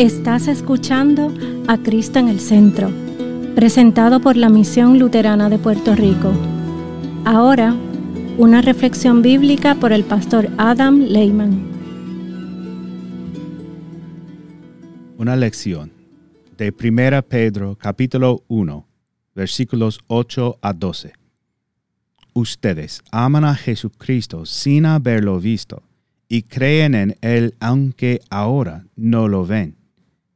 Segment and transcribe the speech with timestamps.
[0.00, 1.30] Estás escuchando
[1.68, 2.90] a Cristo en el Centro,
[3.54, 6.32] presentado por la Misión Luterana de Puerto Rico.
[7.26, 7.74] Ahora,
[8.38, 11.70] una reflexión bíblica por el pastor Adam Lehman.
[15.18, 15.92] Una lección
[16.56, 18.88] de 1 Pedro capítulo 1,
[19.34, 21.12] versículos 8 a 12.
[22.32, 25.82] Ustedes aman a Jesucristo sin haberlo visto
[26.32, 29.76] y creen en Él aunque ahora no lo ven,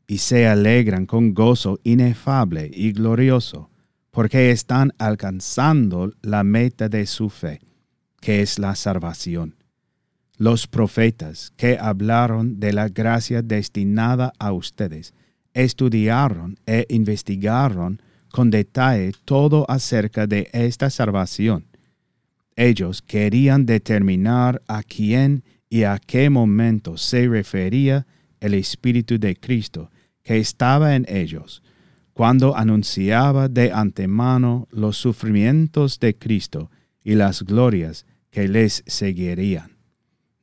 [0.08, 3.71] y se alegran con gozo inefable y glorioso,
[4.11, 7.61] porque están alcanzando la meta de su fe,
[8.21, 9.54] que es la salvación.
[10.36, 15.14] Los profetas que hablaron de la gracia destinada a ustedes
[15.52, 18.02] estudiaron e investigaron
[18.32, 21.66] con detalle todo acerca de esta salvación.
[22.57, 25.44] Ellos querían determinar a quién
[25.75, 28.07] y a qué momento se refería
[28.39, 29.91] el Espíritu de Cristo
[30.23, 31.64] que estaba en ellos,
[32.12, 36.70] cuando anunciaba de antemano los sufrimientos de Cristo
[37.03, 39.77] y las glorias que les seguirían.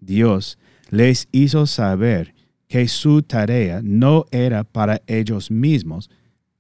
[0.02, 0.58] Dios
[0.90, 2.36] les hizo saber
[2.68, 6.10] que su tarea no era para ellos mismos,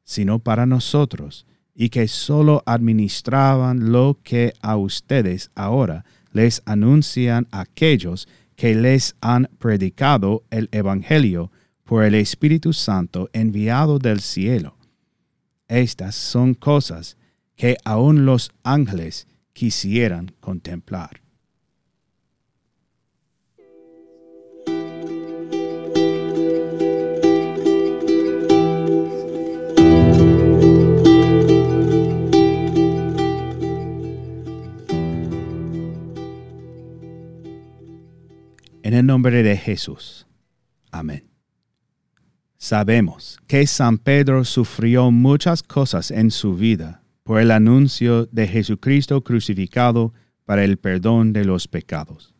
[0.05, 8.29] sino para nosotros, y que sólo administraban lo que a ustedes ahora les anuncian aquellos
[8.61, 11.51] que les han predicado el Evangelio
[11.83, 14.77] por el Espíritu Santo enviado del cielo.
[15.67, 17.17] Estas son cosas
[17.55, 21.23] que aun los ángeles quisieran contemplar.
[39.21, 40.25] Nombre de Jesús.
[40.89, 41.29] Amén.
[42.57, 49.23] Sabemos que San Pedro sufrió muchas cosas en su vida por el anuncio de Jesucristo
[49.23, 50.11] crucificado
[50.43, 52.33] para el perdón de los pecados.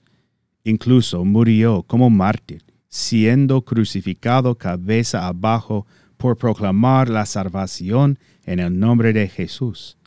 [0.63, 5.85] Incluso murió como mártir, siendo crucificado cabeza abajo
[6.17, 9.99] por proclamar la salvación en el nombre de Jesús.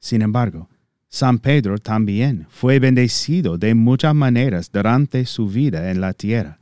[0.00, 0.68] Sin embargo,
[1.16, 6.58] San Pedro también fue bendecido de muchas maneras durante su vida en la tierra.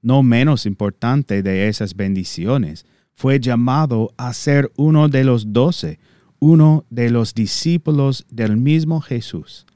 [0.00, 5.98] No menos importante de esas bendiciones, fue llamado a ser uno de los doce,
[6.38, 9.66] uno de los discípulos del mismo Jesús.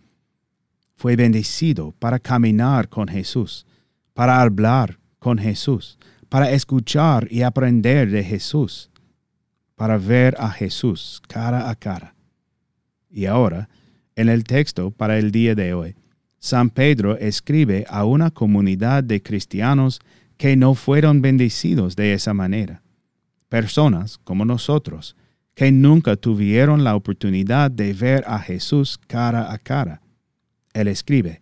[0.94, 3.66] Fue bendecido para caminar con Jesús,
[4.14, 8.88] para hablar con Jesús, para escuchar y aprender de Jesús,
[9.74, 12.14] para ver a Jesús cara a cara.
[13.10, 13.68] Y ahora,
[14.16, 15.94] en el texto para el día de hoy,
[16.38, 20.00] San Pedro escribe a una comunidad de cristianos
[20.36, 22.82] que no fueron bendecidos de esa manera.
[23.48, 25.16] Personas como nosotros,
[25.54, 30.02] que nunca tuvieron la oportunidad de ver a Jesús cara a cara.
[30.72, 31.40] Él escribe,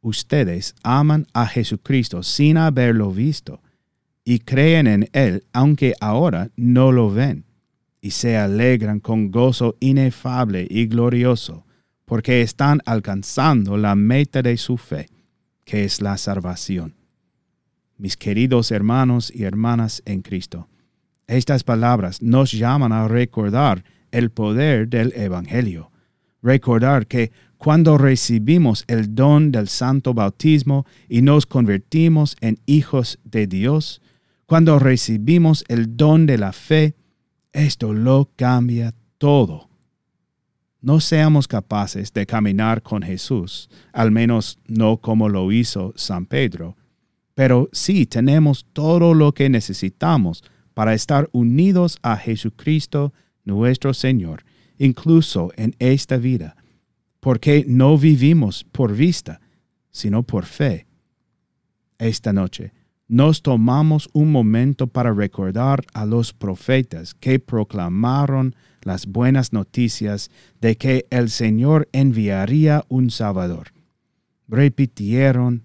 [0.00, 3.60] Ustedes aman a Jesucristo sin haberlo visto
[4.24, 7.44] y creen en Él aunque ahora no lo ven,
[8.00, 11.64] y se alegran con gozo inefable y glorioso
[12.12, 15.08] porque están alcanzando la meta de su fe,
[15.64, 16.94] que es la salvación.
[17.96, 20.68] Mis queridos hermanos y hermanas en Cristo,
[21.26, 25.90] estas palabras nos llaman a recordar el poder del Evangelio,
[26.42, 33.46] recordar que cuando recibimos el don del santo bautismo y nos convertimos en hijos de
[33.46, 34.02] Dios,
[34.44, 36.94] cuando recibimos el don de la fe,
[37.54, 39.71] esto lo cambia todo
[40.82, 46.76] no seamos capaces de caminar con Jesús, al menos no como lo hizo San Pedro,
[47.34, 50.44] pero sí tenemos todo lo que necesitamos
[50.74, 53.12] para estar unidos a Jesucristo
[53.44, 54.44] nuestro Señor,
[54.78, 56.56] incluso en esta vida,
[57.20, 59.40] porque no vivimos por vista,
[59.90, 60.86] sino por fe.
[61.98, 62.72] Esta noche
[63.12, 70.30] nos tomamos un momento para recordar a los profetas que proclamaron las buenas noticias
[70.62, 73.74] de que el Señor enviaría un Salvador.
[74.48, 75.64] Repitieron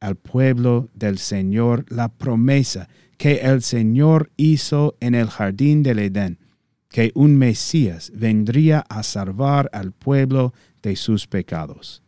[0.00, 2.88] al pueblo del Señor la promesa
[3.18, 6.40] que el Señor hizo en el jardín del Edén,
[6.88, 12.02] que un Mesías vendría a salvar al pueblo de sus pecados.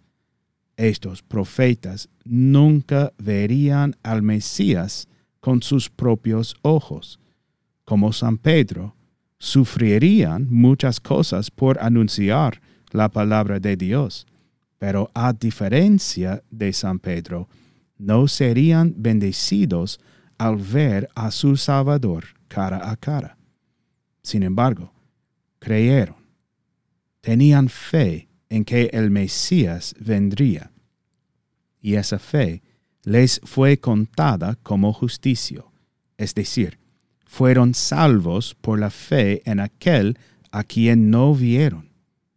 [0.77, 5.09] Estos profetas nunca verían al Mesías
[5.41, 7.19] con sus propios ojos,
[7.85, 8.95] como San Pedro
[9.39, 12.61] sufrirían muchas cosas por anunciar
[12.93, 14.27] la palabra de Dios,
[14.79, 17.49] pero a diferencia de San Pedro,
[17.99, 20.01] no serían bendecidos
[20.39, 23.37] al ver a su Salvador cara a cara.
[24.23, 24.93] Sin embargo,
[25.59, 26.17] creyeron,
[27.21, 30.73] tenían fe en que el Mesías vendría,
[31.81, 32.63] y esa fe
[33.03, 35.65] les fue contada como justicia,
[36.19, 36.79] es decir,
[37.25, 40.19] fueron salvos por la fe en aquel
[40.51, 41.89] a quien no vieron,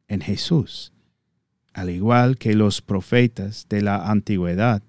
[0.08, 0.94] en Jesús.
[1.74, 4.82] Al igual que los profetas de la antigüedad,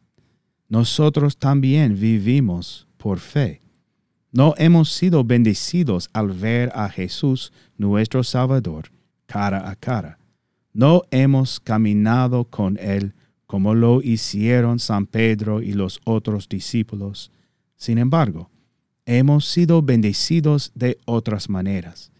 [0.68, 3.62] nosotros también vivimos por fe.
[4.30, 8.92] No hemos sido bendecidos al ver a Jesús, nuestro Salvador,
[9.26, 10.20] cara a cara.
[10.76, 13.14] No hemos caminado con Él
[13.46, 17.32] como lo hicieron San Pedro y los otros discípulos.
[17.76, 18.50] Sin embargo,
[19.06, 22.12] hemos sido bendecidos de otras maneras.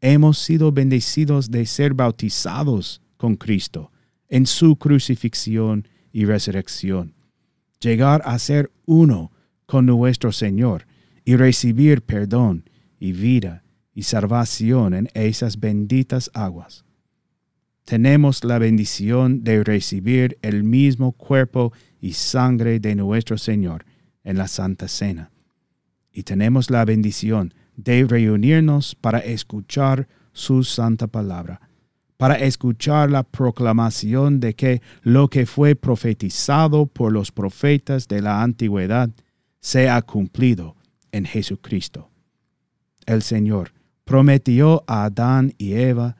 [0.00, 3.92] Hemos sido bendecidos de ser bautizados con Cristo
[4.28, 7.14] en su crucifixión y resurrección.
[7.78, 9.30] Llegar a ser uno
[9.66, 10.84] con nuestro Señor
[11.24, 12.68] y recibir perdón
[12.98, 13.62] y vida
[13.94, 16.84] y salvación en esas benditas aguas
[17.90, 23.84] tenemos la bendición de recibir el mismo cuerpo y sangre de nuestro Señor
[24.22, 25.32] en la Santa Cena.
[26.12, 31.62] Y tenemos la bendición de reunirnos para escuchar su santa palabra,
[32.16, 38.44] para escuchar la proclamación de que lo que fue profetizado por los profetas de la
[38.44, 39.10] antigüedad
[39.58, 40.76] se ha cumplido
[41.10, 42.08] en Jesucristo.
[43.04, 43.72] El Señor
[44.04, 46.16] prometió a Adán y Eva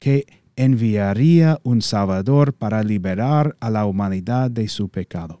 [0.00, 5.40] que enviaría un Salvador para liberar a la humanidad de su pecado.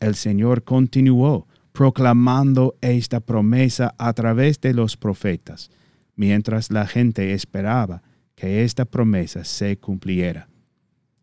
[0.00, 5.70] El Señor continuó proclamando esta promesa a través de los profetas,
[6.16, 8.02] mientras la gente esperaba
[8.34, 10.48] que esta promesa se cumpliera.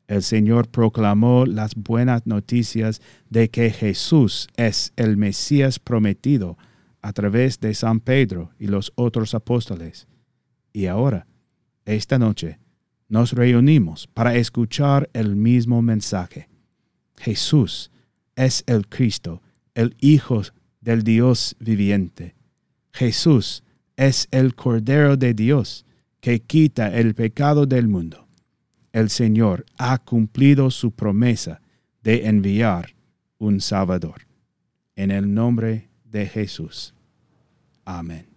[0.08, 6.58] El Señor proclamó las buenas noticias de que Jesús es el Mesías prometido
[7.02, 10.08] a través de San Pedro y los otros apóstoles.
[10.72, 11.28] Y ahora,
[11.86, 12.60] esta noche,
[13.10, 16.50] nos reunimos para escuchar el mismo mensaje.
[17.18, 17.92] Jesús
[18.36, 19.42] es el Cristo,
[19.74, 20.44] el Hijo
[20.82, 22.36] del Dios viviente.
[22.94, 23.64] Jesús
[23.96, 25.86] es el Cordero de Dios
[26.20, 28.28] que quita el pecado del mundo.
[28.92, 31.62] El Señor ha cumplido su promesa
[32.04, 32.96] de enviar
[33.38, 34.28] un Salvador.
[34.96, 36.94] En el nombre de Jesús.
[37.86, 38.37] Amén.